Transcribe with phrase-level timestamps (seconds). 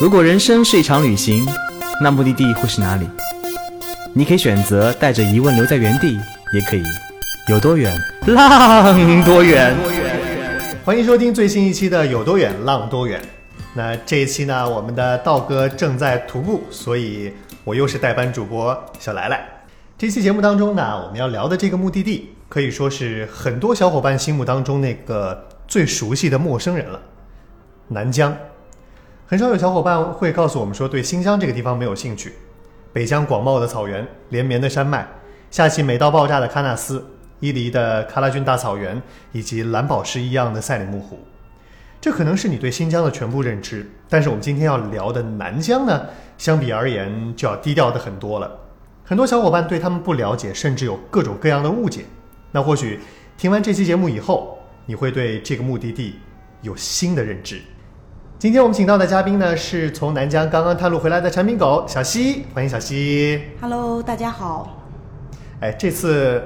[0.00, 1.46] 如果人生是一场旅行，
[2.00, 3.08] 那目的地会是哪里？
[4.14, 6.18] 你可以选择带着疑问留在原地，
[6.52, 6.82] 也可以
[7.48, 9.74] 有多远浪多远。
[10.84, 13.20] 欢迎收听最新一期的《有多远浪多远》。
[13.74, 19.40] 那这一期呢，我们的道哥正在徒步，所以我又是代班主播小来来。
[19.96, 27.00] 这期节目当中呢，我们要聊的这个目的地，可以说是很多小伙伴心目当中那个最熟悉的陌生人了——
[27.88, 28.36] 南疆。
[29.26, 32.34] 很少有小伙伴会告诉我们说对新疆这个地方没有兴趣。
[32.92, 35.08] 北疆广袤的草原，连绵的山脉，
[35.50, 37.02] 夏季美到爆炸的喀纳斯，
[37.40, 39.00] 伊犁的喀拉峻大草原，
[39.32, 41.18] 以及蓝宝石一样的赛里木湖，
[41.98, 43.90] 这可能是你对新疆的全部认知。
[44.10, 48.58] 但是我们今天要聊的南疆呢，相比而言就要低调的很多了。
[49.04, 52.04] 很多小伙伴对他们不了解，甚至有各种各样的误解。
[52.50, 53.00] 那或许
[53.38, 56.16] 听完这期节目以后，你会对这个目的地
[56.62, 57.60] 有新的认知。
[58.38, 63.42] 今天我们请到的嘉宾呢，是从南疆刚刚探路回来的产品狗小西，欢迎小西。
[63.60, 64.86] Hello，大家好。
[65.60, 66.42] 哎，这次，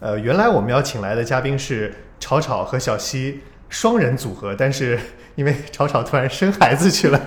[0.00, 3.40] 呃，原来我们要请来的嘉宾是吵吵和小西
[3.70, 4.98] 双人组合，但是
[5.36, 7.20] 因为吵吵突然生孩子去了，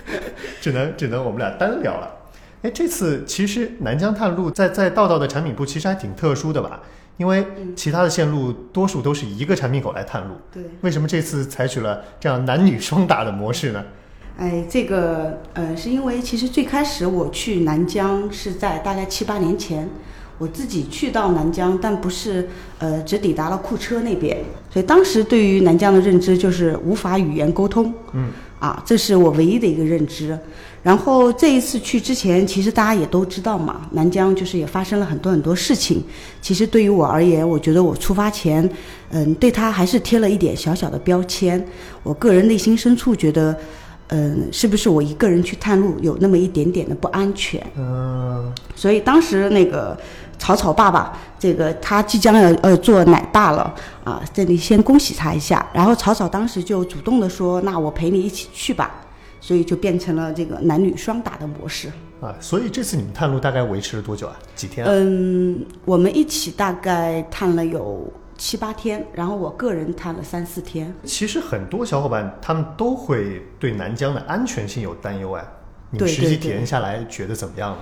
[0.60, 2.10] 只能只能我们俩单聊了。
[2.62, 6.80] 哎，这次其实南疆探路在在道道的产品部其实还挺特殊的吧？
[7.20, 13.84] 因为其他的线路多数都是一个产品口来探路，对，为什么这次采取了这样男女双打的模式呢？
[14.38, 19.86] 哎，这个呃，是因为其实最开始我去南疆是在大概七八年前，
[20.38, 22.48] 我自己去到南疆，但不是
[22.78, 24.38] 呃只抵达了库车那边，
[24.70, 30.38] 所以当时对于南疆的认知就是无法语言沟通，嗯，啊，这是我唯一的一个认知。
[30.82, 36.02] 然后这一次去之前，其实大家也都知道嘛，南疆就是也发生了很多很多事情。
[36.40, 38.68] 其实对于我而言，我觉得我出发前，
[39.10, 41.62] 嗯，对他还是贴了一点小小的标签。
[42.02, 43.54] 我个人内心深处觉得，
[44.08, 47.62] 嗯，是不是我一个人去探路有那么一点点的不安全？
[47.76, 49.94] 嗯，所以当时那个
[50.38, 55.68] 草草爸爸，这个他即将要呃做奶爸了啊，这里先恭喜他一下。
[55.74, 58.90] 然后草草当时就主动的说：“那我陪你一起去吧。”
[59.40, 61.90] 所以就变成了这个男女双打的模式。
[62.20, 64.38] 啊，所以这次你们探路大概维持了多久啊？
[64.54, 64.92] 几天啊？
[64.94, 70.94] 嗯，我们一起大概探了有七八天，然后我个人探了三四天。
[71.04, 75.44] 其实很多小伙伴他们都会对南疆的安全性有担忧哎，
[75.90, 77.78] 你实际体验下来觉得怎么样呢？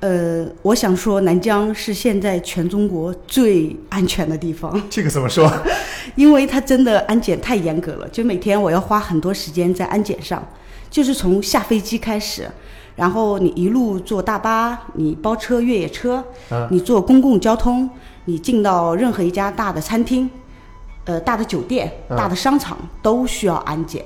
[0.00, 5.52] 呃，我想说，南疆是现在全中国最安全的地方， 这个怎么说？
[6.14, 10.42] 因为它真的安检太严格了，就每天我要花很多时间在安检上，
[10.90, 12.50] 就是从下飞机开始，
[12.96, 17.88] 然后你一路坐大巴，你包车、越野车，嗯你坐公共交通，
[18.24, 20.28] 你进到任何一家大的餐厅、
[21.04, 24.04] 呃大的酒店、嗯大的商场都需要安检。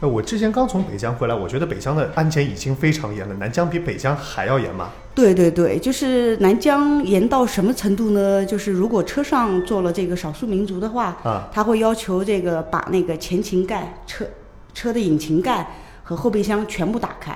[0.00, 4.90] 呃，我之前刚从北疆回来，我觉得北疆的安检已经非常严了，南疆比北疆还要严吗？
[5.14, 8.44] 对对对，就是南疆严到什么程度呢？
[8.44, 14.26] 就是如果车上坐了这个少数民族的话，啊，他会要求这个把那个前擎盖、车
[14.74, 15.70] 车的引擎盖
[16.12, 17.34] 和后备箱全部打开。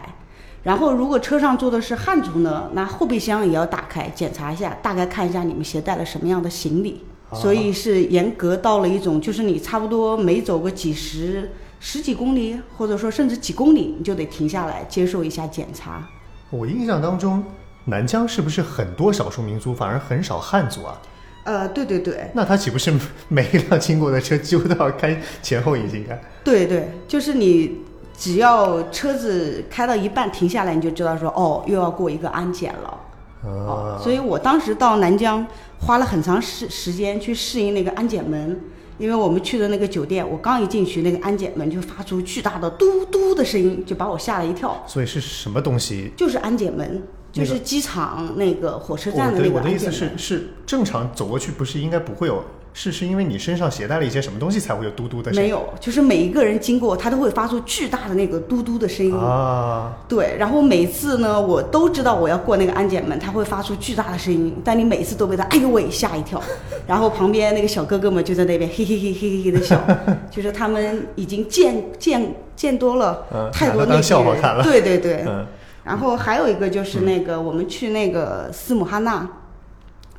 [0.62, 7.04] 然后，如果车上坐的是汉族呢，那后备箱也要打开，检查一下，大概看一下你们携带了什么样的行李。
[7.32, 11.50] 所以是严格到了一种，就是你差不多每走个几十、
[11.80, 16.06] 十几公里，或者说甚至几公里，你就得停下来接受一下检查。
[16.50, 17.42] 我印象当中，
[17.86, 21.00] 南疆是不是很多少数民族，反而很少汉族啊？
[21.44, 22.92] 呃，对对对，那他岂不是
[23.28, 26.20] 每一辆经过的车几乎都要开前后引擎盖？
[26.42, 27.82] 对对，就是你
[28.18, 33.00] 只要车子开到一半停下来，你就知道说哦，又要过一个安检了。
[33.44, 35.46] 哦啊，，所以我当时到南疆
[35.80, 38.58] 花了很长时时间去适应那个安检门，
[38.98, 44.82] 因为我们去的那个酒店，我刚一进去，那个安检门就发出巨大的嘟嘟的声音，就把我吓了一跳。
[44.86, 46.12] 所以是什么东西？
[46.16, 49.92] 就是安检门，就是机场那个火车站的那个的我的意思。
[49.92, 52.42] 是，是正常走过去不是应该不会有，
[52.78, 55.48] 是是因为你身上携带了一些什么东西才会有嘟嘟的声音？
[55.48, 59.14] 没有，就是每一个人经过，他都会发出巨大的那个嘟嘟的声音。
[59.14, 66.38] 啊，对，然后每次呢，我都知道我要过那个安检门，他会发出巨大的声音，但你每次都被他哎呦喂吓一跳，
[66.86, 69.80] 然后旁边那个小哥哥们就在那边嘿嘿嘿嘿嘿嘿的笑，
[70.30, 75.46] 就是他们已经见见见多了嗯太多那些人笑话看了对对对，嗯
[75.82, 79.26] 然后还有一个就是那个、我们去那个斯姆哈纳，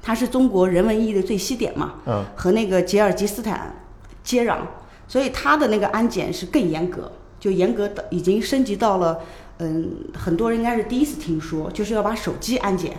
[0.07, 3.75] 它是中国人文意义的最西点嘛，嗯，和那个吉尔吉斯坦
[4.23, 4.59] 接壤，
[5.05, 9.19] 所以它的那个安检是更严格，就严格的已经升级到了，
[9.59, 12.95] 嗯，很多人应该是第一次听说，就是要把手机安检，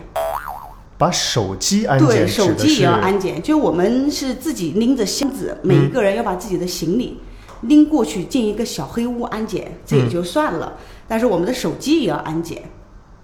[0.99, 7.19] 把手机安，检对手机也要安检，就我们是自己拎着箱子，每一个人要把自己的行李
[7.61, 10.77] 拎过去进一个小黑屋安检，这也就算了。
[11.07, 12.61] 但是我们的手机也要安检。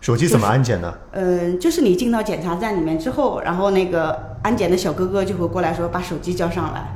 [0.06, 0.94] 手机怎么安检呢？
[1.13, 6.96] 嗯，就是你进到检查站里面之后，然后那个安检的小哥哥就会过来说把手机交上来，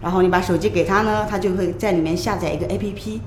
[0.00, 3.18] 然后你把手机给他呢，他就会在里面下载一个 APP，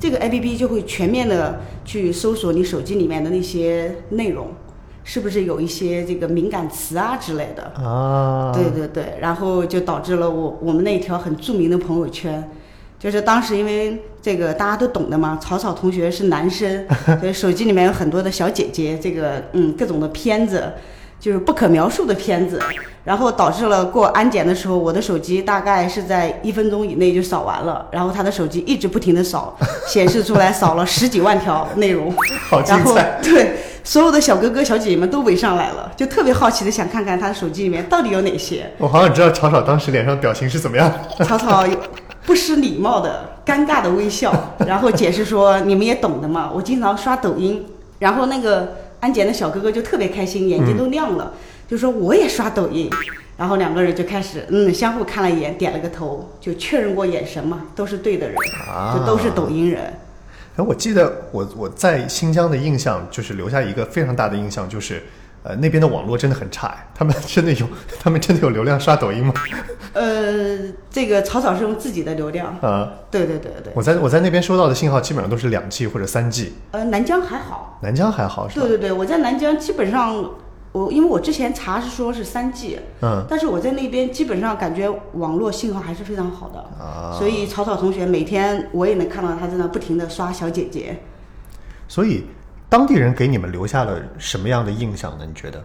[0.00, 4.48] 这个 APP 就会全面的去搜索你手机里面的那些内容，
[5.04, 7.62] 是不是有一些这个敏感词啊之类的。
[7.80, 12.50] 啊，对对对，然后就导致了我我们那条很著名的朋友圈，
[13.04, 16.86] 就是当时因为这个大家都懂的嘛，草草同学是男生，
[17.20, 20.72] 所以手机里面有很多的小姐姐，这个嗯各种的片子，
[21.20, 22.58] 就是不可描述的片子，
[23.04, 29.54] 然后导致了过安检的时候，我的手机大概是在一分钟以内就扫完了，然后他的手机一直不停的扫，
[29.86, 32.10] 显示出来扫了十几万条内容，
[32.48, 33.20] 好精彩。
[33.22, 33.54] 对
[33.84, 38.64] 所有的小哥哥小姐姐们都围上来了，就特别好奇的想看看他的手机里面到底有哪些。
[38.78, 40.90] 我好想知道草草当时脸上表情是怎么样。
[41.22, 41.76] 草草有
[42.26, 44.32] 不失礼貌的尴尬的微笑，
[44.66, 47.64] 然后解释说：“你们也懂的嘛，我经常刷抖音。”
[48.00, 51.32] 然后那个安检的小哥哥就特别开心，眼睛都亮了，
[51.68, 52.90] 就说：“我也刷抖音。”
[53.36, 58.36] 然后两个人就开始嗯相互看了一眼，点了个头，就确认过眼神嘛，都是对的人，
[58.68, 59.82] 啊就都是抖音人。
[60.56, 65.02] 然后我记得我我在新疆的印象就是留下一个非常大的印象，就是
[65.44, 67.68] 呃那边的网络真的很差，哎他们 真的有
[68.00, 69.32] 他们真的有流量刷抖音吗？
[69.92, 70.58] 呃，
[70.90, 73.72] 这个草草是用自己的流量，啊、对对对对。
[73.76, 78.78] 我在我在那边收到的信号基本上都是两 G 或者三 G，呃，南疆还好，南疆还好是吧对？
[78.78, 80.28] 对对，我在南疆基本上，
[80.72, 91.00] 我因为我之前查是说是三 G，嗯但是我在那边基本上感觉网络信号还是非常好的，啊，所以草草同学每天我也能看到他在那不停的刷小姐姐。
[91.86, 92.24] 所以
[92.74, 95.24] 当地人给你们留下了什么样的印象呢？
[95.24, 95.62] 你觉得？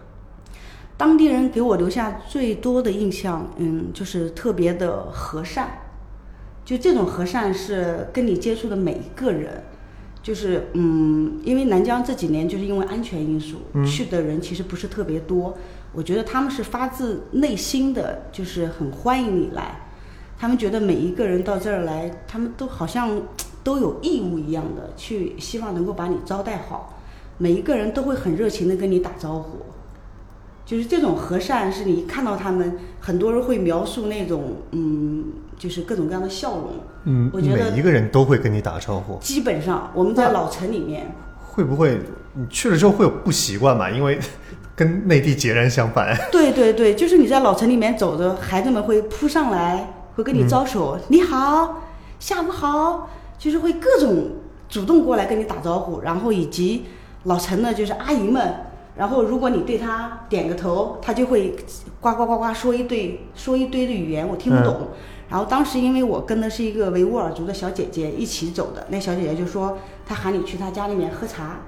[0.96, 5.70] 当地人给我留下最多的印象，嗯，就是特别的和善，
[6.64, 9.60] 就这种和善是跟你接触的每一个人，
[10.22, 15.58] 就是嗯，因为南疆这几年就是因为安全因素，去的人其实不是特别多，
[15.92, 19.80] 我觉得他们是发自内心的，就是很欢迎你来，
[20.38, 23.20] 他们觉得每一个人到这儿来，他们都好像
[23.64, 26.94] 都有义务一样的去希望能够把你招待好，
[27.40, 29.58] 每一个人都会很热情的跟你打招呼。
[30.66, 35.24] 就是这种和善，是你一看到他们，很多人会描述那种，嗯，
[35.58, 36.70] 就是各种各样的笑容。
[37.04, 41.12] 嗯，我觉得每一个人都会跟你打招呼，基本上我们在老城里面，
[41.48, 41.98] 会不会
[42.34, 43.90] 你去了之后会有不习惯嘛？
[43.90, 44.20] 因为
[44.76, 46.16] 跟内地截然相反。
[46.30, 51.82] 对对对，就是你在老城里面走着，孩子们会扑上来，会跟你招手，你好，
[52.20, 54.30] 下午好，就是会各种
[54.68, 56.84] 主动过来跟你打招呼，然后以及
[57.24, 58.66] 老陈呢就是阿姨们。
[58.96, 61.56] 然后，如果你对他点个头，他就会
[62.00, 64.88] 呱呱呱呱说一堆说一堆的语言，我听不懂。
[65.30, 71.60] 然后当时因为我跟的是一个维吾尔族的小姐姐一起走的，那小姐姐就说她喊你去她家里面喝茶，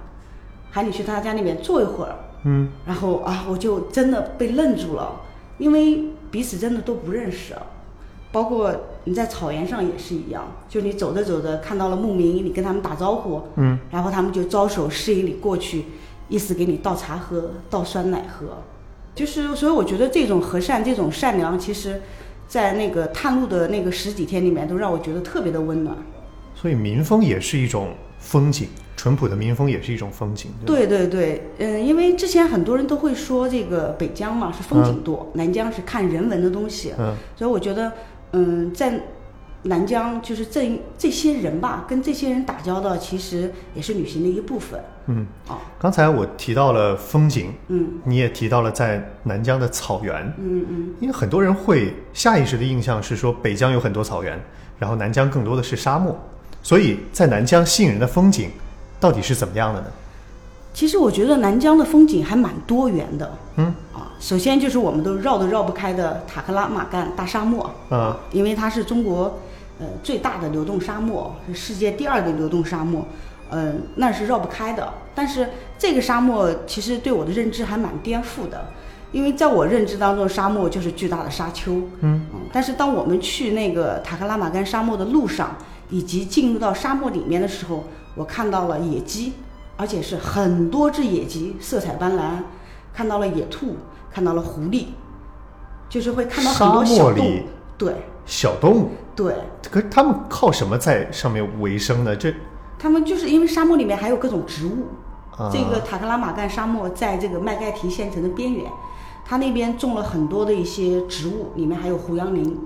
[0.72, 2.16] 喊你去她家里面坐一会儿。
[2.44, 5.20] 嗯，然后啊，我就真的被愣住了，
[5.58, 7.54] 因为彼此真的都不认识，
[8.32, 8.74] 包括
[9.04, 15.84] 你在草原上也是一样，就你走着走着看到了牧民，你跟他们打招呼，嗯，然后他们就招手示意你过去，
[16.28, 18.62] 意思给你倒茶喝，倒酸奶喝，
[19.14, 22.00] 就是所以我觉得这种和善，这种善良，其实，
[22.48, 25.94] 在那个探路的那个十几天里面，都让我觉得特别的温暖。
[26.54, 27.88] 所以民风也是一种
[28.18, 30.50] 风景，淳朴的民风也是一种风景。
[30.64, 37.92] 对对对对，嗯，因为之前很多人都会说这个北疆嘛是风景多，南疆是看人文的东西，嗯，所以我觉得，
[38.32, 39.00] 嗯，在
[39.64, 44.80] 南疆就是这这些人吧，跟这些人打交道，其实也是旅行的一部分。
[45.06, 47.88] 嗯，哦，刚才我提到了风景，嗯。
[48.04, 54.40] 你也提到了在南疆的草原，嗯嗯，因为很多人会下意识的印象是说北疆有很多草原，
[54.78, 56.18] 然后南疆更多的是沙漠，
[56.62, 58.50] 所以在南疆吸引人的风景
[58.98, 59.86] 到底是怎么样的呢？
[60.72, 63.38] 其实我觉得南疆的风景还蛮多元的。
[63.56, 69.38] 嗯啊，首先就是我们都绕都绕不开的塔克拉玛干大沙漠，啊，因为它是中国
[69.78, 73.06] 呃最大的流动沙漠，是世界第二的流动沙漠，
[73.50, 74.94] 嗯、那是绕不开的。
[75.14, 78.68] 但是这个沙漠其实对我的认知还蛮颠覆的，
[79.12, 81.82] 因为在我认知当中，沙漠就是巨大的沙丘。
[82.00, 85.56] 嗯但是当我们去那个塔克拉玛干沙漠的路上，
[85.90, 89.34] 以及进入到沙漠里面的时候，我看到了野鸡，
[89.82, 92.20] 而且是很多只野鸡，色彩斑斓，
[92.94, 93.74] 看到了野兔，
[94.12, 94.84] 看到了狐狸，
[95.88, 97.40] 就是会看到很多小动物。
[97.76, 99.34] 对小动物，对，
[99.68, 102.14] 可是他们靠什么在上面维生呢？
[102.14, 102.32] 这
[102.78, 104.86] 他们就是因为沙漠里面还有各种植物，
[105.36, 108.70] 啊这个塔克拉玛干沙漠在这个麦盖提县城的边缘，
[109.24, 112.56] 它那边种了很多的一些植物，里面还有胡杨林，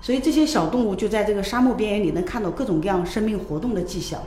[0.00, 4.18] 所以这些小动物就在这个沙漠边缘里能看到各种各样生命活动的迹象。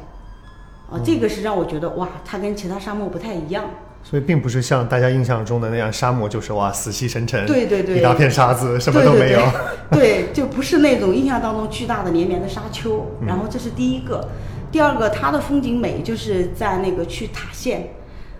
[0.91, 3.65] 啊，这个是让我觉得哇，它跟其他沙漠不太一样。
[4.03, 9.39] 所以并不是像大家印象中的那样，沙漠就是哇死气沉沉，对对对一大片沙子，什么都没有。
[9.39, 13.03] 对对对，对，就不是那种印象当中巨大的连绵的沙丘。
[13.25, 14.29] 然后这是第一个，
[14.71, 17.93] 第二个它的风景美就是在那个去塔县，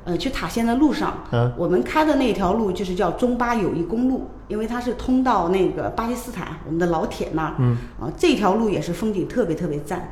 [0.03, 10.11] 呃，去塔县的路上，嗯我们开的那条路就是叫中巴友谊公路，因为它是通到那个巴基斯坦我们的老铁那儿，嗯，啊，这条路也是风景特别特别赞，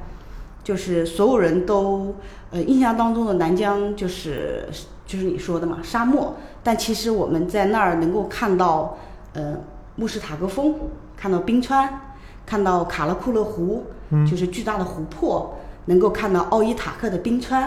[0.63, 2.15] 就是所有人都
[2.51, 4.67] 呃印象当中的南疆就是
[5.05, 8.97] 就是你说的嘛沙漠，但其实我们在那儿能够看到
[9.33, 9.57] 呃
[9.95, 10.75] 慕士塔格峰，
[11.17, 12.15] 看到冰川，
[12.45, 13.83] 看到卡拉库勒湖，
[14.29, 15.55] 就是巨大的湖泊，
[15.85, 17.63] 能够看到奥伊塔克的冰川，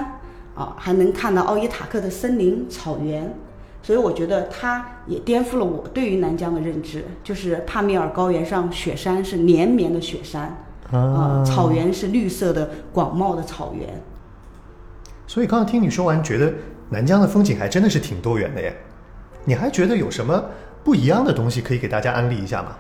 [0.55, 3.35] 啊，还能看到奥伊塔克的森林草原。
[3.83, 14.01] 所以我觉得它也颠覆了我对于南疆的认知，就是帕米尔高原上雪山是连绵的雪山，啊，草原是绿色的广袤的草原。
[15.27, 16.53] 所以刚刚听你说完，觉得
[16.91, 18.77] 南疆的风景还真的是挺多元的耶。
[19.45, 20.45] 你还觉得有什么
[20.85, 22.77] 不一样的东西可以给大家安利一下吗？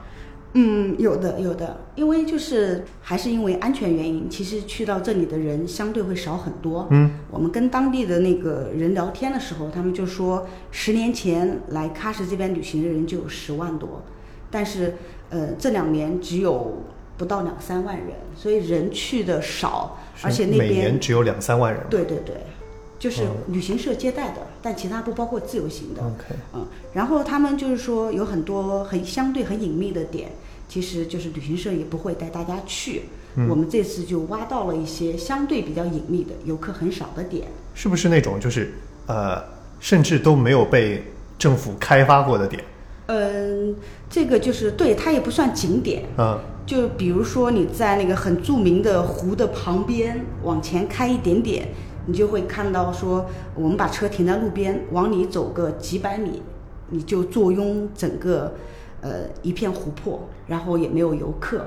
[0.58, 6.86] 嗯，有的有的，因为就是还是因为安全原因，其实去到这里的人相对会少很多。
[6.90, 14.02] 嗯，我们跟当地的那个人聊天的时候，他们就说，十年前来喀什这边旅行的人就有十万多，
[14.50, 14.94] 但是
[15.28, 16.84] 呃这两年只有
[17.16, 21.82] 不到两三万人，所以人去的少，而且那每边年只有两三万人。
[21.88, 22.36] 对对对，
[22.98, 26.02] 就是嗯旅行社接待的，但其他不包括自由行的。
[26.02, 30.30] OK，嗯，然后他们就是说有很多很相对很隐秘的点，
[30.68, 33.02] 其实就是旅行社也不会带大家去。
[33.38, 37.46] 嗯我们这次就挖到了一些相对比较隐秘的、游客很少的点。
[37.74, 38.72] 是不是那种就是
[39.06, 39.44] 呃，
[39.78, 41.04] 甚至都没有被
[41.38, 42.64] 政府开发过的点？
[43.06, 43.76] 嗯，
[44.10, 51.68] 这个就是对它也不算景点，嗯，就比如说你在那个很著名的湖的旁边往前开一点点，
[52.06, 56.42] 你就会看到说，我们把车停在路边，往里走个几百米，
[56.90, 58.54] 你就坐拥整个
[59.00, 61.64] 呃一片湖泊，然后也没有游客。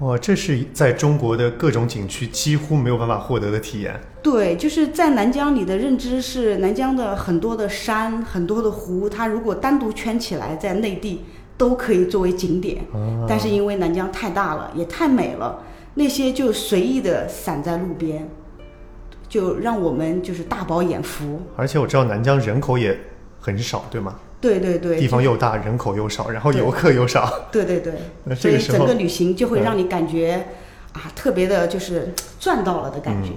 [0.00, 3.98] 哇，这是在中国的各种景区几乎没有办法获得的体验。
[4.22, 11.24] 对，就是在南疆，你的认知是南疆的很多的山、很多的湖，它如果单独圈起来，在内地
[11.56, 12.84] 都可以作为景点。
[13.28, 15.62] 但是因为南疆太大了，也太美了，
[15.94, 18.28] 那些就随意的散在路边，
[19.28, 21.40] 就让我们就是大饱眼福。
[21.54, 22.98] 而且我知道南疆人口也
[23.38, 24.16] 很少，对吗？
[24.44, 27.32] 对对对，地方又大，人口又少，然后游客又少。
[27.50, 30.46] 对对对那，所以这个时候整个旅行就会嗯让你感觉、
[30.92, 33.30] 啊，特别的就是赚到了的感觉。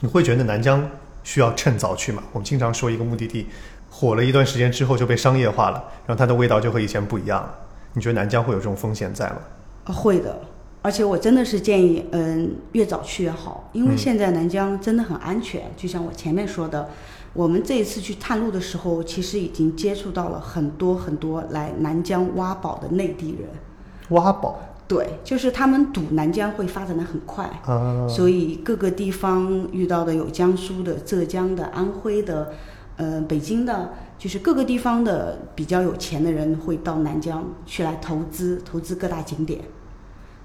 [0.00, 0.90] 你会觉得南疆
[1.22, 2.20] 需要趁早去吗？
[2.32, 3.46] 我们经常说一个目的地
[3.88, 7.54] 火了一段时间之后就被商业化了，然后它的味道就和以前不一样了。
[7.92, 9.36] 你觉得南疆会有这种风险在吗？
[9.84, 10.36] 啊会的，
[10.82, 15.62] 而且我真的是建议，嗯，越早去越好，因为嗯现在南疆真的很安全。
[15.76, 16.90] 就像我前面说的，
[17.34, 23.48] 我们这一次去探路的时候，其实已经接触到了很多很多来南疆挖宝的内地人。
[24.10, 32.52] 挖宝对，就是他们赌南疆会发展的很快，啊，所以各个地方遇到的有江苏的、浙江的、安徽的，
[32.96, 39.62] 呃，北京的，就是各个地方的比较有钱的人会到南疆去来投资，投资各大景点。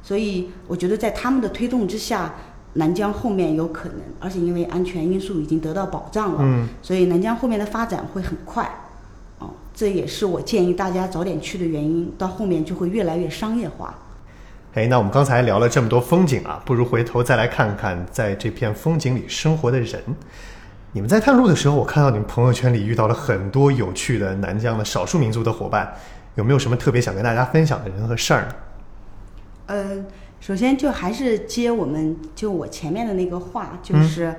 [0.01, 2.33] 所以我觉得在他们的推动之下，
[2.73, 8.69] 南疆后面有可能，而且因为安全因素已经得到保障了，嗯，所以南疆后面的发展会很快。
[9.39, 13.95] 哦，这也是我建议大家早点去的原因，到后面就会越来越商业化。
[14.75, 20.01] 哎，那我们刚才聊了这么多风景啊，不如回头再来看看在这片风景里生活的人。
[20.91, 25.91] 你们在探路的时候，我看到你们朋友圈里遇到了很多有趣的南疆的少数民族的伙伴，
[26.35, 28.55] 有没有什么特别想跟大家分享的人和事儿呢？
[29.67, 29.97] 呃，
[30.39, 34.35] 首先就还是接我们就我前面的那个话，嗯就是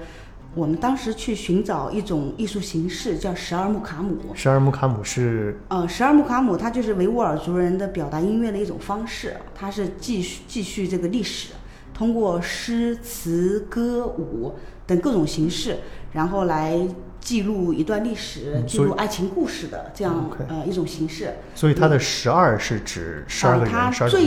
[0.55, 4.17] 我们当时去寻找一种艺术形式，叫十二木卡姆。
[4.35, 11.53] 十二木卡姆是呃，十二木卡姆它就是维吾尔族人的表达音乐的一种方式，它是继续继续这个历史，
[11.95, 14.55] 通过诗词歌舞
[14.87, 15.77] 等各种形式，
[16.13, 16.77] 然后来
[17.21, 21.35] 记录一段历史，记录爱情故事的这样呃一种形式。
[21.55, 24.19] 所以它的十二是指十二个人、十二个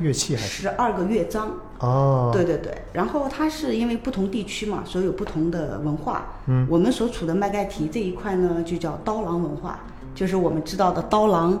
[0.00, 0.62] 乐器还是？
[0.62, 1.52] 十二个乐章。
[1.78, 6.36] 哦，对对对，然后它是因为不同地区嘛，所以有不同的文化。
[6.46, 9.80] 嗯，我们所处的麦盖提这一块呢，就叫刀郎文化，
[10.14, 11.60] 就是我们知道的刀郎，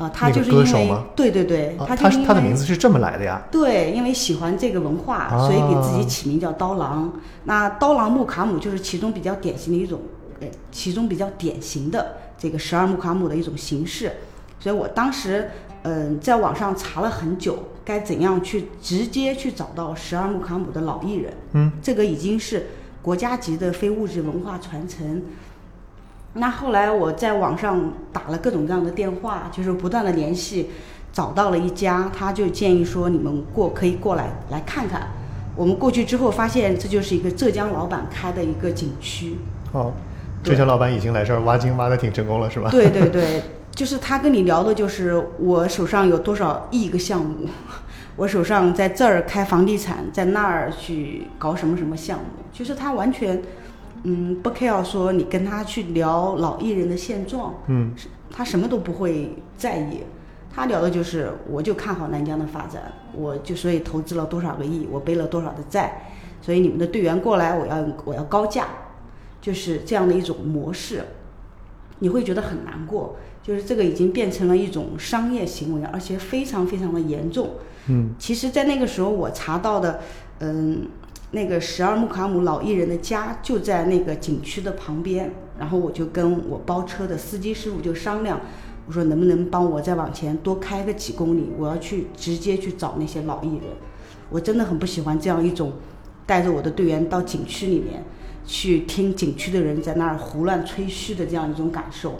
[0.00, 3.42] 啊、他就是因为对对对，啊他就是因为他他的名字是这么来的呀？
[3.50, 7.12] 对，因为喜欢这个文化，啊所以给自己起名叫刀郎。
[7.44, 10.00] 那刀郎木卡姆就是其中比较典型的一种，
[10.40, 14.10] 呃，其中比较典型的这个十二木卡姆的一种形式。
[14.58, 15.50] 所以我当时
[15.82, 21.34] 嗯，在网上查了很久，该怎样去直接去找到十二木卡姆的老艺人。
[21.52, 22.68] 嗯，这个已经是
[23.02, 25.22] 国家级的非物质文化传承。
[26.34, 30.70] 那后来我在网上打了各种各样的电话，就是不断的联系，
[31.12, 35.08] 找到了一家，他就建议说你们过可以过来来看看。
[35.56, 39.36] 我们过去之后发现，这就是一个浙江老板开的一个景区。
[39.72, 39.92] 哦，
[40.42, 42.70] 浙江老板已经来这儿挖金挖的挺成功了，是吧？
[42.70, 47.48] 对对对，就是他跟你聊的就是我手上有多少亿个项目，
[48.14, 53.42] 我手上在这儿开房地产，在那儿去搞什么什么项目，就是他完全
[54.02, 57.92] 嗯不 care 说你跟他去聊老艺人的现状，嗯，
[58.30, 60.02] 他什么都不会在意。
[60.52, 66.10] 他聊的就是，我就看好南疆的发展，我就所以投资了多少个亿，我背了多少的债，
[66.42, 68.66] 所以你们的队员过来，我要我要高价，
[69.40, 71.04] 就是这样的一种模式，
[72.00, 73.14] 你会觉得很难过，
[73.44, 77.50] 就是这个已经变成了一种商业行为，而且非常非常的严重。
[77.86, 80.00] 嗯，其实，在那个时候我查到的，
[80.40, 80.88] 嗯，
[81.32, 88.40] 那个十二木卡姆老艺人的家就在那个景区的旁边，然后我就跟我包车的司机师傅就商量，
[88.86, 93.66] 我说能不能帮我再往前多开个几公里，我要去直接去找那些老艺人。
[94.28, 95.72] 我真的很不喜欢这样一种
[96.26, 98.04] 带着我的队员到景区里面
[98.44, 102.18] 去听景区的人在那儿胡乱吹嘘的这样一种感受。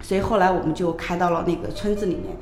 [0.00, 2.36] 所以后来我们就开到了那个村子里面，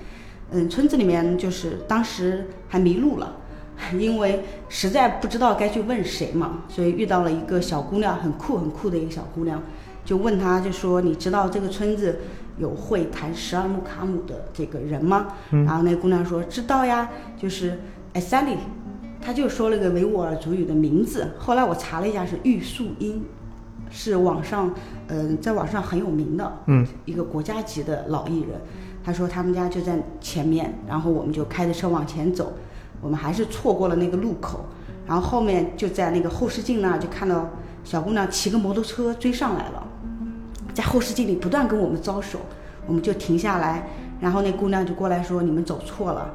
[0.50, 3.36] 嗯，村子里面就是当时还迷路了，
[3.98, 9.62] 因为实在不知道该去问谁嘛，所以遇到了一个小姑娘，很酷很酷的一个小姑娘，
[10.04, 12.20] 就问她就说你知道这个村子
[12.58, 15.28] 有会弹十二木卡姆的这个人吗？
[15.50, 17.80] 然后那姑娘说知道呀，就是
[18.14, 18.56] 哎萨利，
[19.20, 23.22] 她就说了个维吾尔族语的名字，后来我查了一下是玉树英。
[23.88, 24.74] 是网上，
[25.06, 28.60] 嗯、在网上很有名的，嗯，一个国家级的老艺人。
[29.04, 32.54] 他说他们家就在前面，然后我们就开着车往前走，
[33.00, 34.64] 我们还是错过了那个路口，
[35.06, 37.48] 然后后面就在那个后视镜那儿就看到
[37.84, 39.86] 小姑娘骑个摩托车追上来了，
[40.74, 42.40] 在后视镜里不断跟我们招手，
[42.86, 43.88] 我们就停下来，
[44.20, 46.30] 然后那姑娘就过来说你们走错了，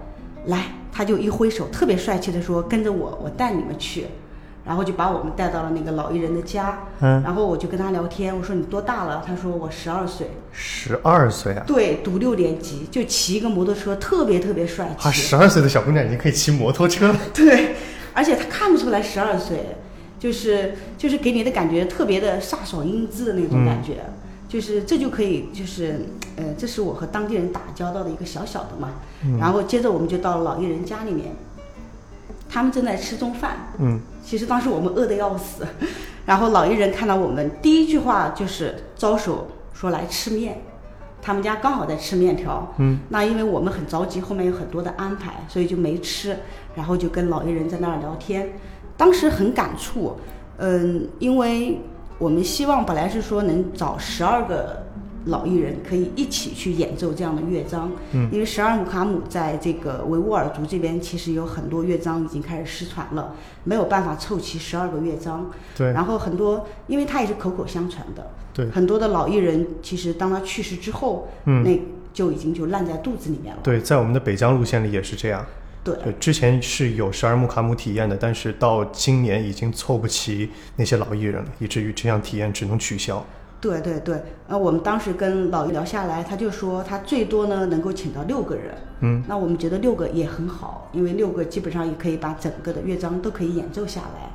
[0.45, 4.05] 来，她就一挥手，特别帅气的说跟着我，我带你们去。
[4.65, 9.23] 然后就把我们带到了那个老艺人的家，嗯然后我就跟他聊天，我说你多大了？
[9.25, 15.07] 他说我十二岁，十二岁啊，对，读六年级，就骑一个摩托车，特别特别帅气。
[15.07, 17.19] 啊，十二岁的小姑娘已经可以骑摩托车了。
[17.33, 17.75] 对，
[18.13, 19.77] 而且她看不出来十二岁，
[20.19, 24.05] 就是就是给你的感觉特别的飒爽英姿的那种感觉，
[24.47, 28.91] 就是这就可以就是呃，这是我和当地人打交道的一个小小的嘛。
[29.39, 31.33] 然后接着我们就到了老艺人家里面，
[32.49, 33.69] 他们正在吃中饭。
[33.79, 35.65] 嗯，其实当时我们饿得要死，
[36.25, 40.61] 然后老艺人看到我们，第一句话就是招手说来吃面。
[41.23, 46.35] 他们家刚好在吃面条，嗯，那因为我们很着急，后面有很多的安排，所以就没吃，
[46.73, 48.53] 然后就跟老艺人在那儿聊天。
[48.97, 50.17] 当时很感触，
[50.57, 51.79] 嗯，因为
[52.17, 54.83] 我们希望本来是说能找十二个
[55.25, 65.91] 老艺人可以一起去演奏这样的乐章，嗯，因为十二木卡姆在这个维吾尔族这边其实有很多乐章已经开始失传了，没有办法凑齐十二个乐章，对。
[65.91, 71.63] 然后很多，因为它也是口口相传的，对，很多的老艺人其实当他去世之后，嗯。
[71.63, 71.79] 那
[72.13, 73.61] 就已经就烂在肚子里面了。
[73.63, 75.45] 对，在我们的北疆路线里也是这样。
[75.81, 75.95] 对。
[76.03, 83.25] 对，之前是有十二木卡姆体验的，但是到今年已经凑不齐那些老艺人了，以至于这项体验只能取消。
[83.61, 94.31] 对对对，呃，我们当时跟老艺聊下来，他就说他最多呢能够请到六个人，嗯，那我们觉得六个也很好，因为六个基本上也可以把整个的乐章都可以演奏下来，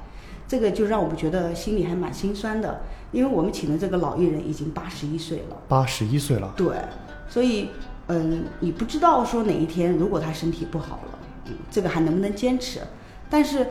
[0.46, 5.56] 这个就让我们觉得心里还蛮心酸的，因为我们请的这个老艺人已经八十一岁了。
[5.66, 6.76] 八十一岁了，对，
[7.28, 7.70] 所以
[8.06, 12.78] 嗯，你不知道说哪一天如果他身体不好了，嗯，这个还能不能坚持？
[13.28, 13.66] 但是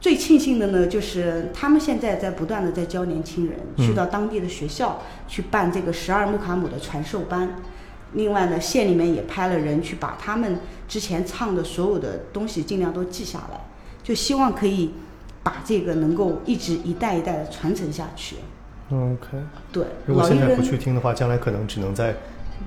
[0.00, 7.56] 最庆幸的呢，就是他们现在在不断的在教年轻人去到当地的学校、去办这个十二木卡姆的传授班。
[8.14, 10.58] 另外呢，县里面也派了人去把他们
[10.88, 13.60] 之前唱的所有的东西尽量都记下来，
[14.02, 14.90] 就希望可以
[15.42, 18.36] 把这个能够一直一代一代的传承下去。
[18.90, 19.38] OK，
[19.70, 22.16] 对，如果现在不去听的话，将来可能只能在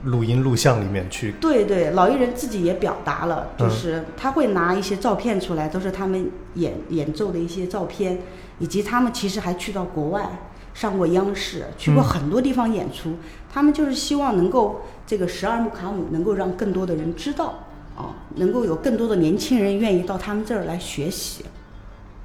[0.04, 1.32] 录音录像里面去。
[1.40, 8.20] 对对，老艺人自己也表达了，就嗯是他会拿一些照片出来，都是他们演演奏的一些照片，
[8.60, 10.30] 以及他们其实还去到国外
[10.74, 13.16] 上过央视，去过嗯很多地方演出。
[13.52, 21.46] 他们就是希望能够这个十二木卡姆能够让更多的人知道，啊，能够有更多的年轻人愿意到他们这儿来学习。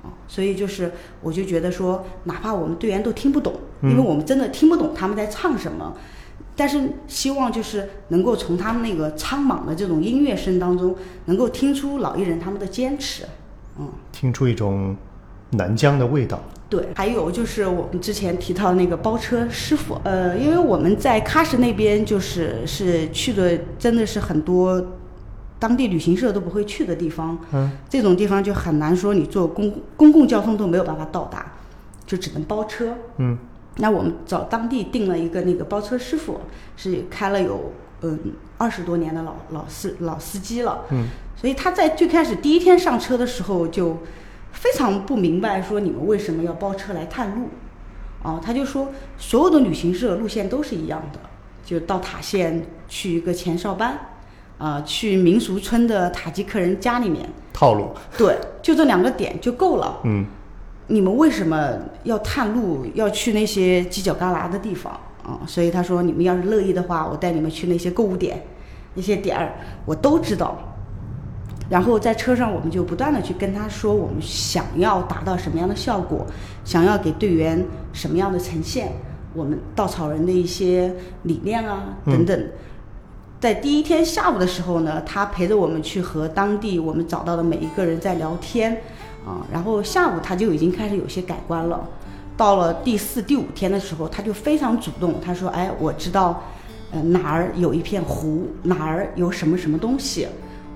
[0.03, 5.93] 啊，所以就是，我就觉得说，哪怕我们队员都听不懂，因为嗯我们真的听不懂他们在唱什么，
[6.59, 13.23] 但是希望就是能够从他们那个苍茫的这种音乐声当中，能够听出老艺人他们的坚持，
[13.79, 13.89] 嗯。
[14.11, 14.97] 听出一种
[15.51, 16.43] 南疆的味道。
[16.69, 24.85] 对，还有就是我们之前提到那个包车师傅，呃，因为我们在喀什那边就是是去的，真的是很多
[25.61, 31.53] 当地旅行社都不会去的地方，嗯，这种地方就很难说你坐公公共交通都没有办法到达，
[32.05, 32.93] 就只能包车。
[33.17, 33.39] 嗯，
[33.79, 36.41] 那我们找当地定了一个那个包车师傅，
[36.77, 38.19] 是开了有嗯
[38.59, 43.99] 二十多年的老老司老司机了，嗯，所以他在最开始第一天上车的时候就
[44.53, 47.49] 非常不明白，说你们为什么要包车来探路？
[48.25, 51.21] 哦，他就说所有的旅行社路线都是一样的，
[51.65, 53.97] 就到塔县去一个前哨班，
[54.59, 57.95] 啊、去民俗村的塔吉克人家里面，套路。
[58.17, 60.01] 对，就这两个点就够了。
[60.03, 60.27] 嗯，
[60.89, 68.43] 你们为什么要探路，要去那些犄角旮旯的地方啊、所以他说，你们要是乐意的话，我带你们去那些购物点，
[68.95, 69.53] 那些点儿
[69.85, 70.57] 我都知道。
[71.69, 76.25] 然后在车上，我们就不断的去跟他说，我们想要达到什么样的效果，
[76.65, 78.91] 想要给队员什么样的呈现，
[79.35, 82.47] 我们稻草人的一些理念啊等等。
[83.39, 88.81] 在第一天下午的时候呢，他陪着我们去和当地我们找到的每一个人在聊天，
[89.27, 91.87] 啊，然后下午他就已经开始有些改观了。
[92.37, 96.41] 到了第四、第五天的时候，他就非常主动，他说：“哎，我知道，
[96.93, 100.29] 呃，哪儿有一片湖，哪儿有什么什么东西，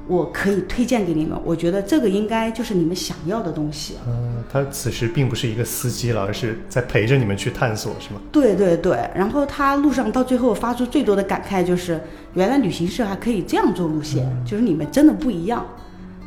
[0.09, 1.39] 我可以推荐给你们。
[1.45, 8.21] 我觉得这个应该就是你们想要的东西。”嗯，他此时并不是一个司机了，而是在陪着你们去探索，是吗？
[8.33, 12.01] 对对对，然后他路上到最后发出最多的感慨就是，
[12.35, 15.65] 原来旅行社还可以这样做路线，就是你们真的不一样。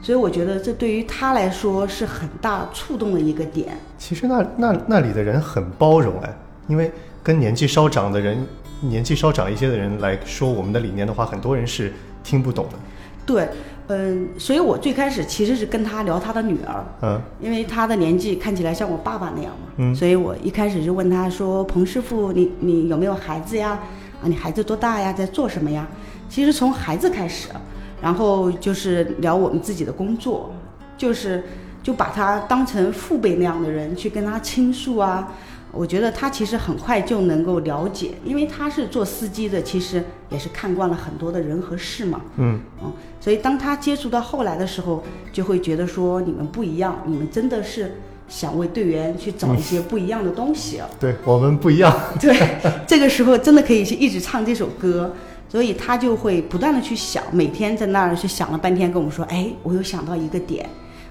[0.05, 3.75] 所以我觉得这对于他来说是很大触动的一个点。
[3.97, 6.31] 其实那那那里的人很包容哎，
[6.67, 6.91] 因为
[7.23, 8.37] 跟年纪稍长的人，
[8.81, 11.91] 年纪稍长一些的人来说我们的理念的话，很多人是
[12.23, 12.77] 听不懂的。
[13.25, 13.49] 对，
[13.87, 23.79] 嗯，所以我最开始其实是跟他聊他的女儿，嗯因为他的年纪看起来像我爸爸那样嘛，嗯所以我一开始就问他说：“彭师傅，你你有没有孩子呀？
[24.21, 25.11] 啊，你孩子多大呀？
[25.11, 25.87] 在做什么呀？”
[26.29, 27.49] 其实从孩子开始，
[28.05, 30.53] 然后就是聊我们自己的工作，
[30.95, 31.43] 就是
[31.81, 35.33] 就把他当成父辈那样的人去跟他倾诉啊。
[35.71, 42.21] 我觉得他其实很快就能够了解，因为他是做司机的，其实也是看惯了很多的人和事嘛。
[42.37, 47.95] 嗯，嗯，所以当他接触到后来的时候，就会觉得说你们不一样，你们真的是
[48.27, 50.87] 想为队员去找一些不一样的东西啊。
[50.99, 51.91] 对我们不一样。
[52.21, 52.37] 对，
[52.85, 55.11] 这个时候真的可以去一直唱这首歌，
[55.47, 60.69] 所以他就会不断的去想，每天在那儿去想了半天，跟我们说，哎，我又想到一个点，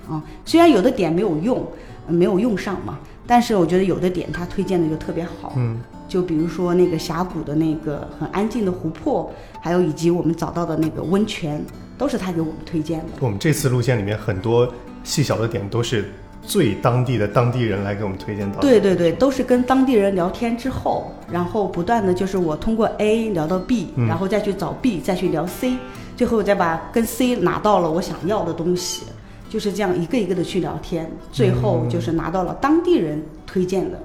[0.08, 1.66] 啊、虽然有的点没有用，
[2.06, 11.64] 呃没有用上嘛，但是我觉得有的点他推荐的就特别好，嗯，就比如说那个峡谷的那个很安静的湖泊，还有以及我们找到的那个温泉，
[11.96, 13.06] 都是他给我们推荐的。
[13.20, 14.70] 我们这次路线里面很多
[15.04, 16.12] 细小的点都是
[16.46, 18.60] 最当地的当地人来给我们推荐到的。
[18.60, 25.76] 对对对，都是跟当地人聊天之后，然后不断的就是我通过 A 聊到 B，、嗯然后再去找 B，再去聊 C，
[26.16, 29.06] 最后再把跟 C 拿到了我想要的东西，
[29.48, 33.98] 就是这样一个一个的去聊天，最后就是拿到了当地人推荐的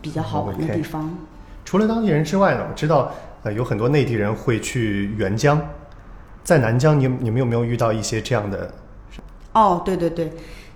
[0.00, 1.10] 比较好玩的地方。
[1.64, 3.10] 除了当地人之外呢，我知道
[3.44, 5.60] 呃有很多内地人会去沅江，
[6.44, 8.70] 在南疆你你们有没有遇到一些这样的？
[9.54, 10.32] 哦，对对对，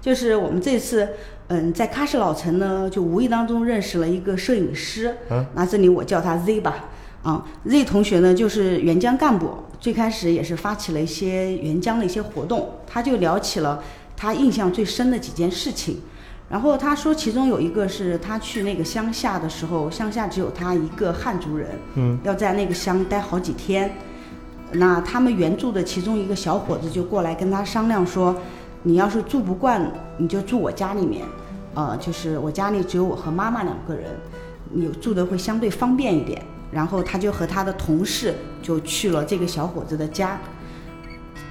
[0.06, 1.08] 就是我们这次，
[1.48, 6.84] 嗯，在喀什老城呢，就无意当中认识了一个摄影师，嗯，那这里我叫他 Z 吧，
[7.24, 13.82] 啊，Z 同学呢就是援疆干部，最开始也是发起了一些援疆的一些活动，他就聊起了
[14.16, 15.98] 他印象最深的几件事情。
[16.48, 23.96] 然后他说，其中有一个是他去那个乡下的时候，乡下只有他一个汉族人，嗯，要在那个乡待好几天。
[24.70, 28.36] 那他们援助的其中一个小伙子就过来跟他商量说，
[28.86, 29.84] 你要是住不惯，
[30.16, 31.26] 你就住我家里面，
[31.74, 34.04] 呃，就是我家里只有我和妈妈两个人，
[34.70, 36.40] 你住的会相对方便一点。
[36.70, 40.38] 然后他就和他的同事就去了这个小伙子的家，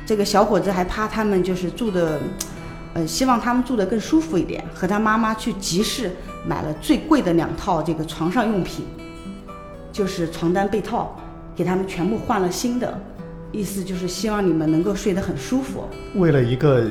[0.06, 2.18] 这个小伙子还怕他们就是住的，
[2.94, 6.10] 呃，希望他们住得更舒服一点，和他妈妈去集市
[6.48, 8.86] 买了最贵的两套这个床上用品，
[9.92, 11.14] 就是床单被套，
[11.54, 12.98] 给他们全部换了新的，
[13.52, 15.84] 意思就是希望你们能够睡得很舒服。
[16.16, 16.86] 为了一个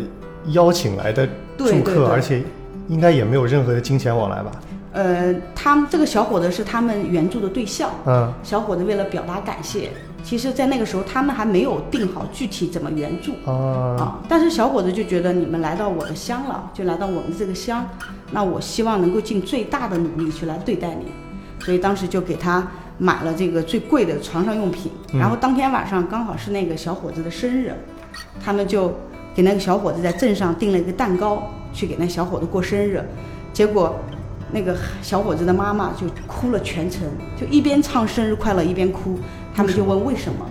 [0.48, 1.26] 邀请来的
[1.56, 2.42] 住客，而且
[2.88, 4.50] 应该也没有任何的金钱往来吧？
[4.92, 9.90] 呃，他们这个小伙子是他们援助的对象，嗯小伙子为了表达感谢，
[10.22, 14.20] 其实，在那个时候他们还没有定好具体怎么援助啊，啊。
[14.28, 17.84] 但是小伙子就觉得你们来到我的乡了，就来到我们这个乡，
[18.30, 21.06] 那我希望能够尽最大的努力去来对待你，
[21.58, 22.64] 所以当时就给他
[22.96, 24.92] 买了这个最贵的床上用品。
[25.12, 27.72] 然后当天晚上刚好是那个小伙子的生日，
[28.40, 28.94] 他们就
[29.34, 33.02] 给那个小伙子在镇上订了一个蛋糕，去给那小伙子过生日。
[33.52, 33.98] 结果
[34.52, 37.02] 那个小伙子的妈妈就哭了全程，
[37.36, 39.18] 就一边唱生日快乐一边哭。
[39.54, 40.46] 他们就问为什么，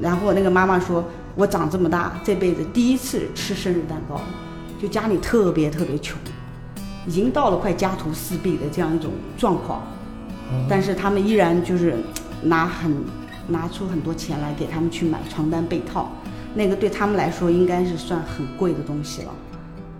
[0.00, 1.04] 然后那个妈妈说
[1.36, 4.20] ：“我长这么大这辈子第一次吃生日蛋糕，
[4.80, 6.18] 就家里特别特别穷，
[7.06, 9.82] 已经到了快家徒四壁的这样一种状况，
[10.68, 11.96] 但是他们依然就是
[12.42, 12.94] 拿很
[13.48, 16.12] 拿出很多钱来给他们去买床单被套，
[16.54, 19.28] 那个对他们来说应该是算很贵的东西了。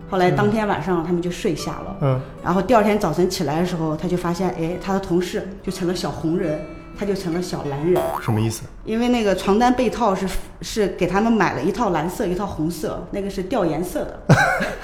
[0.09, 6.59] 后来当天晚上他们就睡下了，嗯，然后第二天早晨起来的时候，他就发现，哎，他的同事就成了小红人。”
[6.97, 8.63] 他就成了小蓝人，什么意思？
[8.85, 10.29] 因为那个床单被套是
[10.63, 14.21] 是给他们买了一套蓝色，一套红色，那个是掉颜色的，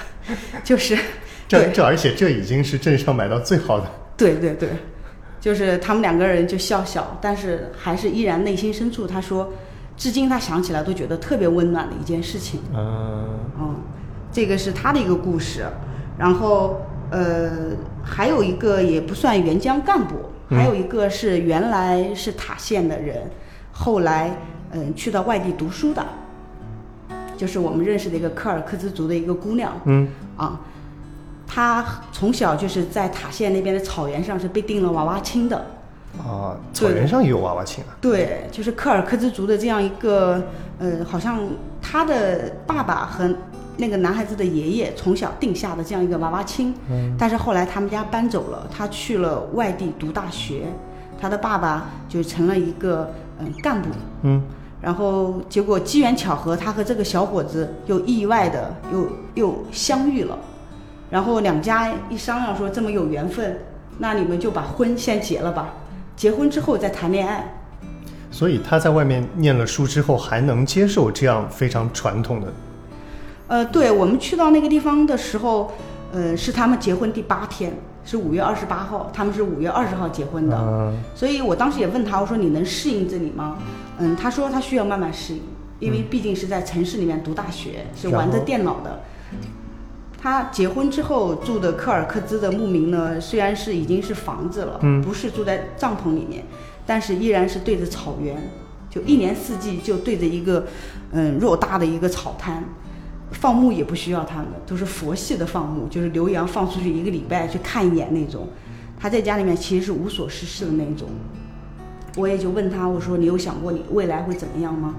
[0.61, 0.97] 就是
[1.47, 3.85] 这这，而且这已经是镇上买到最好的。
[4.17, 4.71] 对对对，
[5.39, 9.49] 就是他们两个人就笑笑，但是还是依然内心深处，他说，
[10.01, 12.59] 至今他想起来都觉得特别温暖的一件事情。
[12.73, 13.75] 嗯，嗯，
[14.31, 15.63] 这个是他的一个故事，
[16.17, 17.51] 然后呃，
[18.03, 20.15] 还有一个也不算援疆干部。
[20.49, 23.29] 还有一个是原来是塔县的人，
[23.71, 24.35] 后来
[24.71, 26.03] 嗯去到外地读书的，
[27.37, 30.59] 就是我们认识的一个柯尔克孜族的一个姑娘，嗯啊，
[31.45, 35.63] 她从小就是在塔县那边的草原上是被定了娃娃亲的，
[36.19, 37.97] 啊，草原上也有娃娃亲啊？
[38.01, 40.41] 对，就是柯尔克孜族的这样一个，
[40.79, 41.39] 呃，好像
[41.81, 43.29] 他的爸爸和。
[43.77, 46.75] 那个男孩子的爷爷从小定下的这样一个娃娃亲，
[47.17, 50.65] 但是后来他们家搬走了，他去了外地读大学，
[51.19, 53.89] 他的爸爸就成了一个嗯干部，
[54.23, 54.43] 嗯，
[54.81, 60.37] 然后结果机缘巧合，他和这个小伙子又意外的又又相遇了，
[61.09, 63.57] 然后两家一商量说这么有缘分，
[63.97, 65.73] 那你们就把婚先结了吧，
[66.21, 67.51] 结婚之后再谈恋爱。
[68.29, 72.53] 所以他在外面念了书之后，还能接受这样非常传统的。
[73.47, 75.71] 呃，对我们去到那个地方的时候，
[76.13, 83.57] 呃，是他们结婚第八天，是五月二十八号，他们是五月二十号结婚的，所以我当时也问他，我说你能适应这里吗？
[83.97, 85.41] 嗯，他说他需要慢慢适应，
[85.79, 89.01] 因为毕竟是在城市里面读大学，是玩着电脑的。
[90.21, 96.43] 他结婚之后住的科尔克孜的牧民呢，虽然是已经是房子了，不是住在帐篷里面，
[96.85, 98.51] 但是依然是对着草原，
[98.87, 100.67] 就一年四季就对着一个
[101.11, 102.63] 嗯偌大的一个草滩。
[103.31, 108.47] 放牧也不需要他们，都是佛系的放牧，就是牛羊放出去一个礼拜去看一眼那种。
[108.99, 111.07] 他在家里面其实是无所事事的那种。
[112.17, 114.95] 我也就问他，我说你有想过你未来会怎么样吗？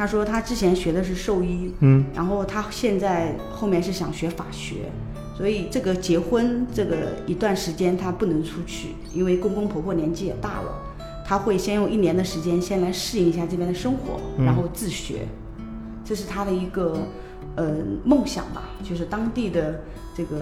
[0.00, 4.90] 他说他之前学的是兽医，嗯，然后他现在后面是想学法学，
[5.36, 10.72] 所以这个结婚这个一段时间他不能出去，因为公公婆婆年纪也大了，
[11.26, 15.28] 他会先用一年的时间先来适应一下这边的生活，然后自学，
[16.02, 16.96] 这是他的一个。
[17.56, 19.82] 呃，梦想吧，就是当地的
[20.16, 20.36] 这个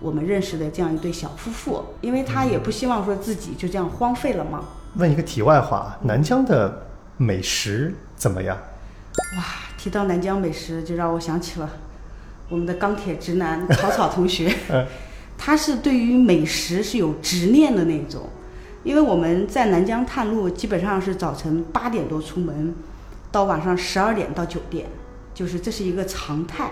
[0.00, 4.64] 我们认识的这样一对小夫妇，因为他也不希望说自己就这样荒废了嘛。
[4.96, 6.82] 问一个题外话，南疆的
[7.18, 8.56] 美食怎么样？
[9.36, 9.44] 哇，
[9.76, 11.70] 提到南疆美食，就让我想起了
[12.48, 14.54] 我们的钢铁直男草草同学。
[15.36, 18.28] 他是对于美食是有执念的那种，
[18.84, 22.74] 因为我们在南疆探路，基本上是早晨八点多出门，
[23.32, 24.86] 到晚上十二点到酒店。
[25.34, 26.70] 就是这是一个常态，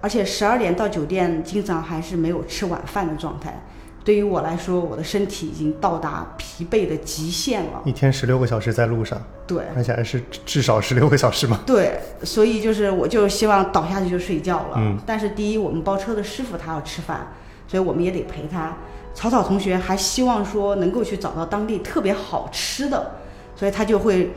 [0.00, 3.62] 而且十二点到酒店，经常还是没有吃晚饭的状态。
[4.04, 7.80] 对于我来说，我的身体已经到达疲惫的极限了。
[7.84, 11.60] 一天十六个小时在路上，对，而且还是至少十六个小时嘛。
[11.66, 14.76] 对，所以就是我就希望倒下去就睡觉了。
[14.76, 14.98] 嗯。
[15.06, 17.32] 但是第一，我们包车的师傅他要吃饭，
[17.66, 18.76] 所以我们也得陪他。
[19.14, 23.12] 草草同学还希望说能够去找到当地特别好吃的，
[23.56, 24.30] 所以他就会。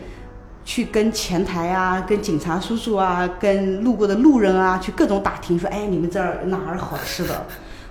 [0.70, 7.46] 去跟前台啊，跟警察叔叔啊，跟路过的路人啊，去各种打听，说，哎，你们这儿哪儿好吃的？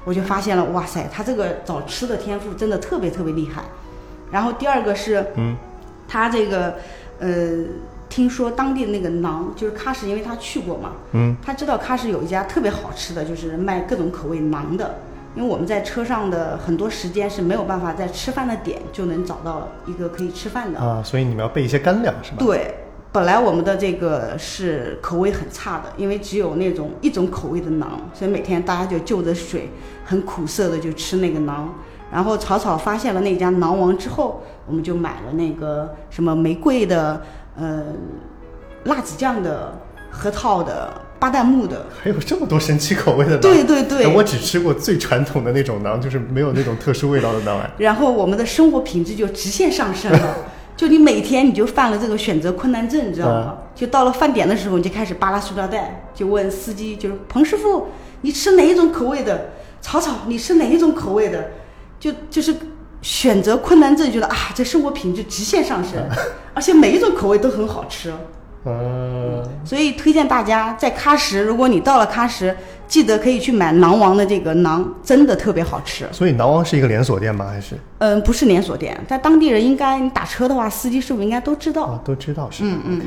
[0.07, 3.64] 我就发现了，哇塞，他这个找吃的天赋真的特别特别厉害。
[4.31, 5.57] 然后第二个是，嗯，
[6.07, 6.77] 他这个，
[7.19, 7.64] 呃，
[8.09, 14.95] 听说当地的那个馕，就是喀什，因为他去过嘛，嗯，他知道喀什有一家特别好吃的，就是卖各种口味馕的。
[15.35, 22.37] 因为我们在车上的很多时间是没有办法在吃饭的点就能找到一个可以吃饭的啊，所以你们要备一些干粮是吧？
[22.38, 22.75] 对，
[23.17, 29.71] 本来我们的这个是口味很差的，因为只有那种一种口味的馕，所以每天大家就就着水，
[30.05, 31.65] 很苦涩的就吃那个馕。
[32.13, 37.23] 然后草草发现了那家馕王之后，我们就买了那个什么玫瑰的、
[37.59, 37.85] 呃
[38.85, 39.73] 辣子酱的、
[40.11, 40.93] 核桃的。
[41.19, 43.41] 巴旦木的，还有这么多神奇口味的馕。
[43.41, 47.57] 对对对，我只吃过最传统的那种馕，就是没有那种特殊味道的馕。
[47.79, 50.37] 然后我们的生活品质就直线上升了，
[50.77, 53.59] 就你每天你就犯了这个选择困难症，你知道吗？
[53.75, 57.87] 就到了饭点的时候，你就开始扒拉塑料袋，就问司机，就是彭师傅，
[58.21, 59.53] 你吃哪一种口味的？
[59.81, 61.51] 草草，你吃哪一种口味的？
[61.99, 62.55] 就就是
[63.01, 65.95] 选择困难症，觉得啊，这生活品质直线上升，
[66.53, 68.12] 而且每一种口味都很好吃。
[68.69, 76.07] 嗯，所以推荐大家在喀什，如果你到了喀什，记得可以去买馕王的这个馕，真的特别好吃。
[76.12, 77.46] 所以馕王是一个连锁店吗？
[77.46, 81.83] 还是嗯，不是连锁店，但当地人应该你打车的话，司机师傅应该都知道。
[81.85, 82.64] 啊都知道是？
[82.64, 83.03] 嗯嗯。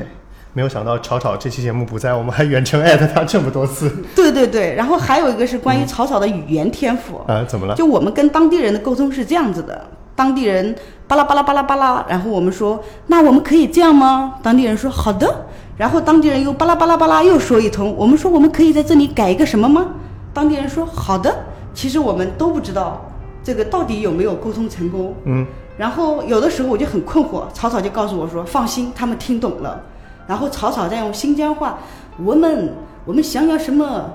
[0.51, 7.17] 没有想到草草这期节目不在，我们还远程艾特他这么多次对对对，然后还有一个是关于草草的语言天赋。
[7.27, 7.45] 啊？
[7.47, 7.75] 怎么了？
[7.75, 10.75] 就我们跟当地人的沟通是这样子的，当地人
[11.07, 14.35] 巴拉巴拉巴拉巴拉，然后我们说，那我们可以这样吗？
[14.41, 15.45] 当地人说好的，
[15.79, 19.87] 然后当地人又巴拉巴拉巴拉又说一通，我们说我们可以在这里改一个什么吗？
[20.33, 21.33] 当地人说好的，
[21.73, 23.09] 其实我们都不知道
[23.41, 25.15] 这个到底有没有沟通成功。
[25.23, 25.45] 嗯，
[25.77, 29.81] 然后有的时候我就很困惑，草草就告诉我说：“放心，他们听懂了。”
[30.27, 31.79] 然后草草再用新疆话
[32.21, 32.73] ：“我们
[33.05, 34.11] 我们想要什么？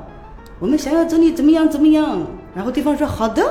[0.59, 2.19] 我们想要这里怎么样怎么样？”
[2.55, 3.43] 然后对方说：“好的。”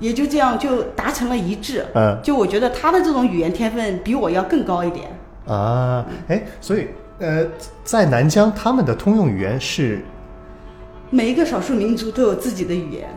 [0.00, 1.84] 也就这样就达成了一致。
[1.94, 5.06] 嗯就我觉得他的这种语言天分比我要更高一点。
[5.46, 7.46] 啊，哎，所以呃，
[7.84, 10.04] 在南疆他们的通用语言是
[11.10, 13.08] 每一个少数民族都有自己的语言，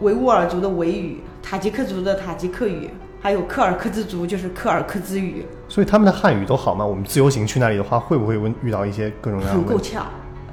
[0.00, 6.86] 维吾尔族的维语，塔吉克族的塔吉克语，还有柯尔克孜族就是柯尔克孜语，所以他们的汉语都好吗？
[6.86, 9.90] 我们自由行去那里的话，会不会问遇到一些各种各样很够的问题？
[9.94, 10.06] 呛。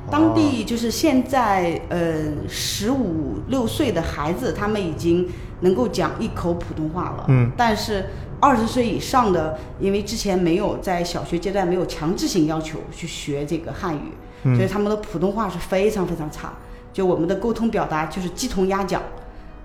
[0.09, 2.15] 当地就是现在，呃，
[2.47, 5.27] 十五六岁的孩子，他们已经
[5.59, 7.25] 能够讲一口普通话了。
[7.27, 8.05] 嗯但是
[8.39, 14.11] 二十岁以上的，因为之前没有在小学阶段没有强制性要求去学这个汉语，
[14.43, 16.53] 嗯所以他们的普通话是非常非常差。
[16.93, 19.01] 就我们的沟通表达就是鸡同鸭讲，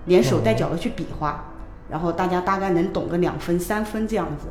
[0.05, 1.45] 连手带脚的去比划，
[1.89, 4.47] 然后大家大概能懂个两分三分这样子。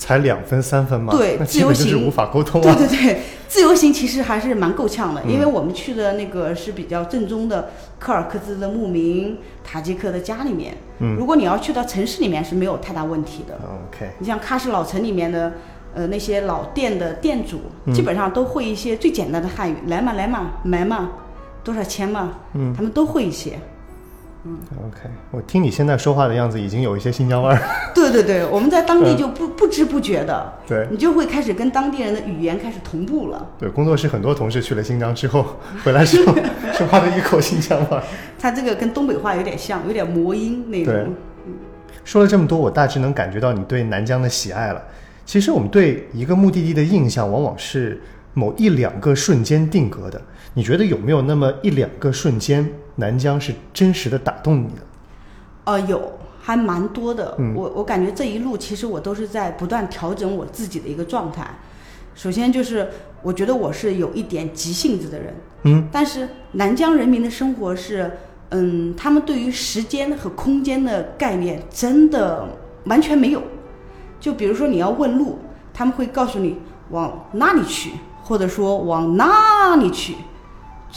[0.00, 1.12] 才两分三分吗？
[1.14, 2.74] 对自由行是无法沟通对啊。
[2.74, 10.74] 对对，自由行其实还是蛮够呛的，因嗯为我们去的那个是比较正宗的柯尔克孜的牧民、塔吉克的家里面。
[11.00, 13.54] 嗯如果你要去到城市里面是没有太大问题的。
[13.54, 15.52] OK，你像喀什老城里面的，
[15.94, 21.10] 呃，那些老店的店主，嗯基本上都会一些最简单的汉语，来嘛来嘛，买嘛，
[21.62, 23.58] 多少钱嘛，嗯他们都会一些。
[24.42, 27.60] OK，我听你现在说话的样子，已经有一些新疆味儿。
[27.94, 33.46] 对对对，我们在当地嗯就不、不知不觉的，对你就会开始跟当地人的语言开始同步了。
[33.58, 35.44] 对，工作室很多同事去了新疆之后，
[35.84, 36.34] 回来之后
[36.72, 38.02] 说话的一口新疆味儿。
[38.38, 41.14] 它这个跟东北话有点像，有点魔音那对种。
[42.02, 44.82] 说了这么多，我大致能感觉到你对南疆的喜爱了。
[45.26, 48.00] 其实我们对一个目的地的印象，往往是
[48.32, 50.20] 某一两个瞬间定格的。
[50.54, 52.68] 你觉得有没有那么一两个瞬间，
[53.00, 54.82] 南疆是真实的打动你的？
[55.64, 57.34] 呃，有，还蛮多的。
[57.38, 61.44] 嗯我我感觉这一路其实我都是在不断调整我自己的一个状态。
[62.14, 62.88] 首先就是
[63.22, 65.34] 我觉得我是有一点急性子的人，
[65.64, 68.18] 嗯，但是南疆人民的生活是，
[68.50, 72.46] 嗯，他们对于时间和空间的概念真的
[72.84, 73.42] 完全没有。
[74.18, 75.38] 就比如说你要问路，
[75.72, 76.58] 他们会告诉你
[76.90, 80.14] 往哪里去，或者说往哪里去。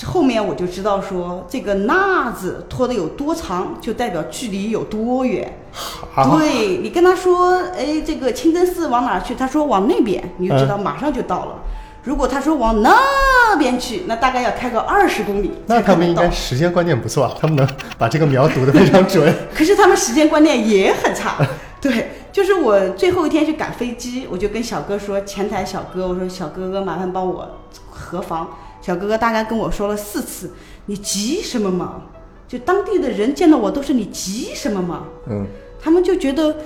[0.06, 5.60] 后面我就知道说这个“那”字拖得有多长，就代表距离有多远。
[5.72, 9.36] 好，对你跟他说，哎，这个清真寺往哪去？
[9.36, 11.60] 他说往那边，你就知道马上就到了。
[12.04, 19.34] 如果他说往那边去，那大概要开个二十公里 那他们应该时间观念不错啊，他们能把这个苗读得非常准。
[19.56, 21.38] 可是他们时间观念也很差。
[21.80, 28.50] 对，就是我最后一天去赶飞机，我就跟小哥说，前台小哥，我说小哥哥，麻烦帮我核房。
[28.84, 30.52] 小哥哥大概跟我说了四次，
[30.88, 32.02] 你急什么忙？
[32.50, 35.08] 就当地的人见到我都是你急什么忙？
[35.30, 35.48] 嗯，
[35.82, 36.58] 他们就觉得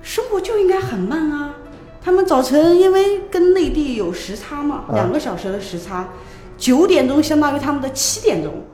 [0.00, 1.54] 生活就应该很慢啊。
[2.00, 6.08] 他们早晨因为跟内地有时差嘛，啊两个小时的时差，
[6.56, 8.64] 九点钟相当于他们的七点钟，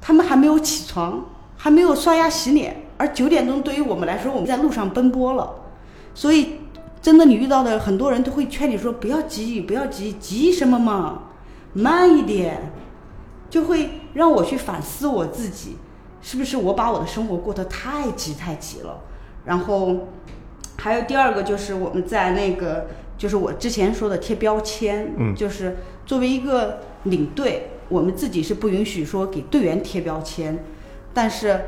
[0.00, 5.52] 他们还没有起床，还没有刷牙洗脸，而九点钟对于我们来说，我们在路上奔波了，
[6.14, 6.60] 所以
[7.02, 11.22] 真的你遇到的很多人都会劝你说不要急，不要急，急什么嘛，
[11.76, 12.72] 慢一点，
[13.50, 15.76] 就会让我去反思我自己，
[16.22, 19.00] 是不是我把我的生活过得太急太急了？
[19.44, 20.08] 然后
[20.78, 22.86] 还有第二个就是我们在那个，
[23.18, 25.76] 就是我之前说的贴标签，嗯就是
[26.06, 30.64] 作为一个领队，我们自己是不允许说给队员贴标签，
[31.12, 31.60] 但是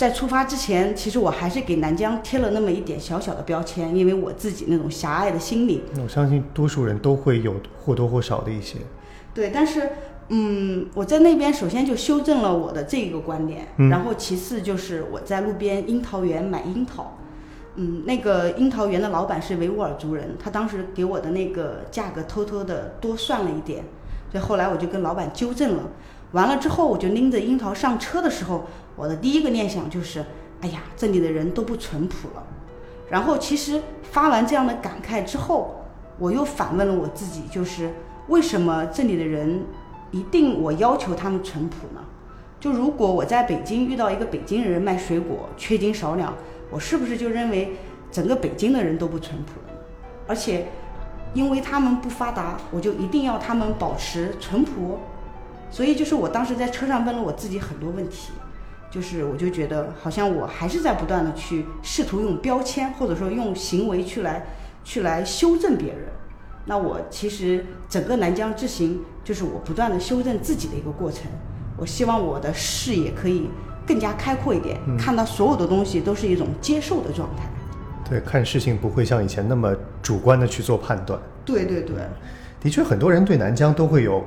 [0.00, 5.82] 在出发之前，其实我还是给南疆贴了那么一点小小的标签，因为我自己那种狭隘的心理。
[6.02, 8.78] 我相信多数人都会有或多或少的一些。
[9.34, 9.90] 对，但是
[10.28, 17.18] 嗯，我在那边首先就修正了我的这个观点，嗯然后其次就是我在路边樱桃园买樱桃，
[17.74, 23.84] 嗯，那个樱桃园的老板是维吾尔族人，他当时给我的那个价格偷偷的多算了一点，
[24.32, 25.82] 所以后来我就跟老板纠正了。
[26.32, 30.24] 完了之后，我就拎着樱桃上车的时候，我的第一个念想就是，
[30.60, 32.46] 哎呀，这里的人都不淳朴了。
[33.08, 35.84] 然后其实发完这样的感慨之后，
[36.18, 37.92] 我又反问了我自己，就是
[38.28, 39.64] 为什么这里的人
[40.10, 42.00] 一定我要求他们淳朴呢？
[42.60, 46.34] 就如果我在北京遇到一个北京人卖水果缺斤少两，
[46.70, 47.76] 我是不是就认为
[48.12, 49.78] 整个北京的人都不淳朴了？
[50.26, 50.66] 而且
[51.32, 54.98] 因为他们不发达，我就一定要他们保持淳朴。
[55.70, 58.32] 所以就是我当时在车上问了我自己很多问题，
[58.90, 64.44] 就是我就觉得好像我还是在不断的去试图用标签或者说用行为去来
[64.82, 66.08] 去来修正别人。
[66.66, 71.22] 那我其实整个南疆之行就是我不断的修正自己的一个过程。
[71.76, 73.48] 我希望我的视野可以
[73.86, 77.44] 更加开阔一点，看到所有的东西都是一种接受的状态。
[78.08, 81.18] 对，看事情不会像以前那么主观的去做判断。
[81.44, 81.96] 对对对，
[82.60, 84.22] 的确，很多人对南疆都会有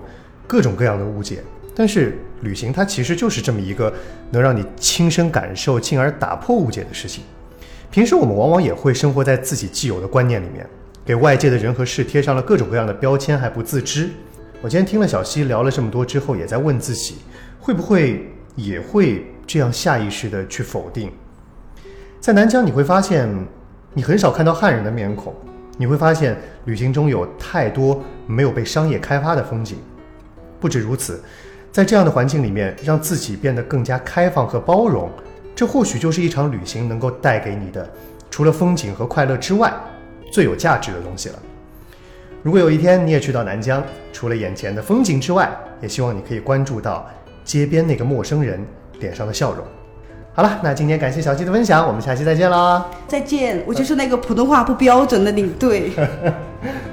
[0.48, 1.44] 各种各样的误解，
[1.76, 3.92] 但是旅行它其实就是这么一个
[4.30, 7.24] 能让你亲身感受，进而打破误解的事情。
[7.90, 10.68] 平时我们往往也会生活在自己既有的观念里面，
[11.06, 14.10] 给外界的人和事贴上了各种各样的标签，还不自知。
[14.62, 17.16] 我今天听了小溪聊了这么多之后，也在问自己，
[17.60, 21.12] 会不会也会这样下意识的去否定？
[22.20, 23.30] 在南疆，你会发现
[23.94, 25.34] 你很少看到汉人的面孔，
[25.78, 29.78] 你会发现旅行中有太多没有被商业开发的风景。
[30.60, 31.22] 不止如此，
[31.74, 35.10] 在这样的环境里面，让自己变得更加开放和包容，
[35.56, 37.90] 这或许就是一场旅行能够带给你的，
[38.30, 39.74] 除了风景和快乐之外，
[40.32, 41.40] 最有价值的东西了。
[42.44, 45.50] 如果有一天你也去到南疆，除了眼前的风景之外，
[45.82, 47.10] 也希望你可以关注到
[47.44, 48.64] 街边那个陌生人
[49.00, 49.66] 脸上的笑容。
[50.36, 52.86] 好了，那今天感谢小七的分享，我们下期再见啦！
[53.08, 55.92] 再见，我就是那个普通话不标准的领队。